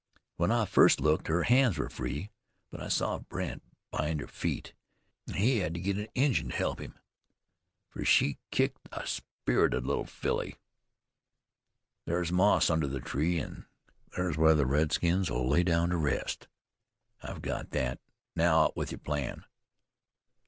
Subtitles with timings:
[0.35, 2.31] When I first looked, her hands were free;
[2.71, 3.61] but I saw Brandt
[3.91, 4.73] bind her feet.
[5.27, 6.97] An' he had to get an Injun to help him,
[7.87, 10.55] fer she kicked like a spirited little filly.
[12.05, 13.67] There's moss under the tree an'
[14.17, 16.47] there's where the redskins'll lay down to rest."
[17.21, 17.99] "I've got that;
[18.35, 19.45] now out with your plan."